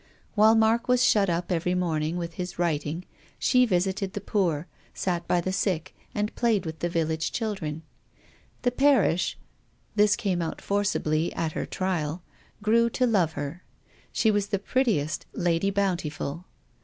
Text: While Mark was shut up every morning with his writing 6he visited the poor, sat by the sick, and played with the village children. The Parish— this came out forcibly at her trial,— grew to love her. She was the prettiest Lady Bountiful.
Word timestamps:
While 0.33 0.55
Mark 0.55 0.87
was 0.87 1.03
shut 1.03 1.29
up 1.29 1.51
every 1.51 1.75
morning 1.75 2.17
with 2.17 2.33
his 2.33 2.57
writing 2.57 3.05
6he 3.39 3.67
visited 3.67 4.13
the 4.13 4.19
poor, 4.19 4.65
sat 4.95 5.27
by 5.27 5.41
the 5.41 5.53
sick, 5.53 5.95
and 6.15 6.33
played 6.33 6.65
with 6.65 6.79
the 6.79 6.89
village 6.89 7.31
children. 7.31 7.83
The 8.63 8.71
Parish— 8.71 9.37
this 9.95 10.15
came 10.15 10.41
out 10.41 10.59
forcibly 10.59 11.31
at 11.35 11.51
her 11.51 11.67
trial,— 11.67 12.23
grew 12.63 12.89
to 12.89 13.05
love 13.05 13.33
her. 13.33 13.63
She 14.11 14.31
was 14.31 14.47
the 14.47 14.57
prettiest 14.57 15.27
Lady 15.33 15.69
Bountiful. 15.69 16.45